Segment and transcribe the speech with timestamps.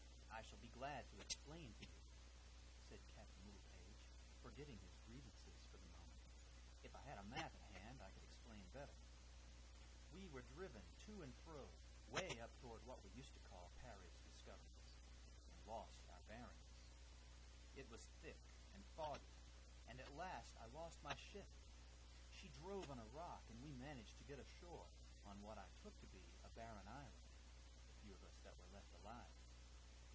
[0.41, 2.01] "I shall be glad to explain to you,"
[2.89, 4.01] said Captain Littlepage,
[4.41, 6.25] forgetting his grievances for the moment.
[6.83, 8.97] "If I had a map at hand I could explain better.
[10.11, 11.69] We were driven to and fro
[12.11, 14.89] 'way up toward what we used to call Parry's Discoveries,
[15.45, 16.73] and lost our bearings.
[17.77, 18.41] It was thick
[18.73, 19.31] and foggy,
[19.87, 21.47] and at last I lost my ship;
[22.31, 24.87] she drove on a rock, and we managed to get ashore
[25.23, 27.15] on what I took to be a barren island,
[27.87, 29.29] the few of us that were left alive.